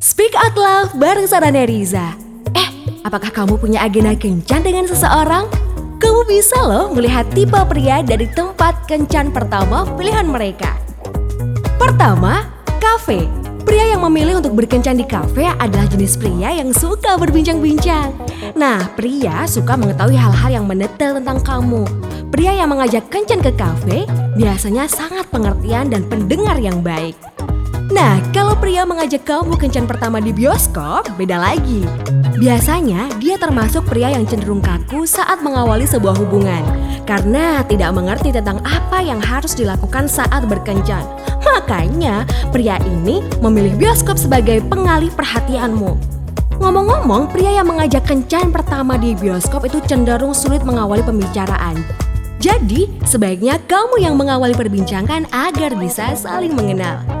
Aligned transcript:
Speak 0.00 0.32
Out 0.32 0.56
Loud 0.56 0.96
bareng 0.96 1.28
Sarana 1.28 1.68
Riza. 1.68 2.16
Eh, 2.56 2.68
apakah 3.04 3.28
kamu 3.28 3.60
punya 3.60 3.84
agenda 3.84 4.16
kencan 4.16 4.64
dengan 4.64 4.88
seseorang? 4.88 5.44
Kamu 6.00 6.24
bisa 6.24 6.56
loh 6.56 6.88
melihat 6.96 7.28
tipe 7.36 7.60
pria 7.68 8.00
dari 8.00 8.24
tempat 8.32 8.88
kencan 8.88 9.28
pertama 9.28 9.84
pilihan 10.00 10.24
mereka. 10.24 10.72
Pertama, 11.76 12.48
kafe. 12.80 13.28
Pria 13.68 13.92
yang 13.92 14.00
memilih 14.08 14.40
untuk 14.40 14.56
berkencan 14.56 14.96
di 14.96 15.04
kafe 15.04 15.44
adalah 15.44 15.84
jenis 15.84 16.16
pria 16.16 16.48
yang 16.48 16.72
suka 16.72 17.20
berbincang-bincang. 17.20 18.16
Nah, 18.56 18.80
pria 18.96 19.44
suka 19.44 19.76
mengetahui 19.76 20.16
hal-hal 20.16 20.48
yang 20.48 20.64
mendetail 20.64 21.20
tentang 21.20 21.44
kamu. 21.44 21.84
Pria 22.32 22.56
yang 22.56 22.72
mengajak 22.72 23.04
kencan 23.12 23.44
ke 23.44 23.52
kafe 23.52 24.08
biasanya 24.32 24.88
sangat 24.88 25.28
pengertian 25.28 25.92
dan 25.92 26.08
pendengar 26.08 26.56
yang 26.56 26.80
baik. 26.80 27.20
Nah, 27.90 28.22
kalau 28.30 28.54
pria 28.54 28.86
mengajak 28.86 29.26
kamu 29.26 29.58
kencan 29.58 29.82
pertama 29.82 30.22
di 30.22 30.30
bioskop, 30.30 31.10
beda 31.18 31.42
lagi. 31.42 31.82
Biasanya 32.38 33.10
dia 33.18 33.34
termasuk 33.34 33.82
pria 33.82 34.14
yang 34.14 34.22
cenderung 34.30 34.62
kaku 34.62 35.02
saat 35.10 35.42
mengawali 35.42 35.82
sebuah 35.90 36.14
hubungan 36.22 36.62
karena 37.02 37.66
tidak 37.66 37.90
mengerti 37.90 38.30
tentang 38.30 38.62
apa 38.62 39.02
yang 39.02 39.18
harus 39.18 39.58
dilakukan 39.58 40.06
saat 40.06 40.46
berkencan. 40.46 41.02
Makanya, 41.42 42.22
pria 42.54 42.78
ini 42.86 43.26
memilih 43.42 43.74
bioskop 43.74 44.14
sebagai 44.14 44.62
pengalih 44.70 45.10
perhatianmu. 45.18 45.98
Ngomong-ngomong, 46.62 47.26
pria 47.34 47.58
yang 47.58 47.66
mengajak 47.66 48.06
kencan 48.06 48.54
pertama 48.54 49.02
di 49.02 49.18
bioskop 49.18 49.66
itu 49.66 49.82
cenderung 49.90 50.30
sulit 50.30 50.62
mengawali 50.62 51.02
pembicaraan. 51.02 51.74
Jadi, 52.38 52.86
sebaiknya 53.02 53.58
kamu 53.66 53.98
yang 53.98 54.14
mengawali 54.14 54.54
perbincangan 54.54 55.26
agar 55.34 55.74
bisa 55.74 56.14
saling 56.14 56.54
mengenal. 56.54 57.19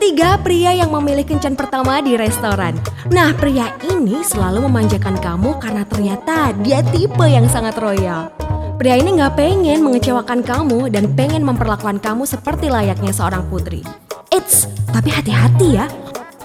Ketiga, 0.00 0.40
pria 0.40 0.72
yang 0.72 0.88
memilih 0.96 1.28
kencan 1.28 1.52
pertama 1.52 2.00
di 2.00 2.16
restoran. 2.16 2.72
Nah, 3.12 3.36
pria 3.36 3.76
ini 3.84 4.24
selalu 4.24 4.64
memanjakan 4.64 5.20
kamu 5.20 5.60
karena 5.60 5.84
ternyata 5.84 6.56
dia 6.64 6.80
tipe 6.88 7.20
yang 7.28 7.44
sangat 7.44 7.76
royal. 7.76 8.32
Pria 8.80 8.96
ini 8.96 9.20
nggak 9.20 9.36
pengen 9.36 9.84
mengecewakan 9.84 10.40
kamu 10.40 10.88
dan 10.88 11.04
pengen 11.12 11.44
memperlakukan 11.44 12.00
kamu 12.00 12.24
seperti 12.24 12.72
layaknya 12.72 13.12
seorang 13.12 13.44
putri. 13.52 13.84
Eits, 14.32 14.72
tapi 14.88 15.12
hati-hati 15.12 15.76
ya. 15.76 15.84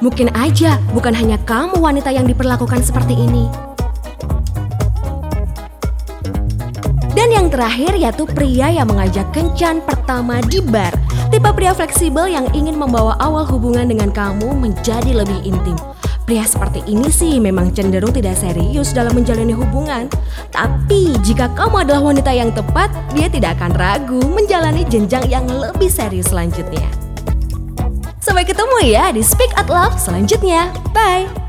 Mungkin 0.03 0.36
aja 0.36 0.76
bukan 0.92 1.16
hanya 1.16 1.39
kamu 1.48 1.80
wanita 1.80 2.11
yang 2.11 2.28
diperlakukan 2.28 2.83
seperti 2.83 3.16
ini. 3.16 3.48
Dan 7.16 7.31
yang 7.31 7.48
terakhir 7.48 7.95
yaitu 7.95 8.28
pria 8.28 8.67
yang 8.67 8.92
mengajak 8.92 9.31
kencan 9.31 9.80
pertama 9.80 10.44
di 10.44 10.59
bar. 10.59 11.05
Tipe 11.46 11.62
pria 11.62 11.78
fleksibel 11.78 12.26
yang 12.26 12.50
ingin 12.58 12.74
membawa 12.74 13.14
awal 13.22 13.46
hubungan 13.46 13.86
dengan 13.86 14.10
kamu 14.10 14.58
menjadi 14.58 15.14
lebih 15.14 15.46
intim. 15.46 15.78
Pria 16.26 16.42
seperti 16.42 16.82
ini 16.90 17.06
sih 17.14 17.38
memang 17.38 17.70
cenderung 17.70 18.10
tidak 18.10 18.34
serius 18.34 18.90
dalam 18.98 19.14
menjalani 19.14 19.54
hubungan. 19.54 20.10
Tapi 20.50 21.14
jika 21.22 21.54
kamu 21.54 21.86
adalah 21.86 22.02
wanita 22.02 22.34
yang 22.34 22.50
tepat, 22.50 22.90
dia 23.14 23.30
tidak 23.30 23.62
akan 23.62 23.78
ragu 23.78 24.26
menjalani 24.26 24.90
jenjang 24.90 25.30
yang 25.30 25.46
lebih 25.46 25.86
serius 25.86 26.34
selanjutnya. 26.34 26.90
Sampai 28.18 28.42
ketemu 28.42 28.82
ya 28.82 29.14
di 29.14 29.22
Speak 29.22 29.54
Out 29.54 29.70
Love 29.70 30.02
selanjutnya. 30.02 30.73
Bye! 30.98 31.45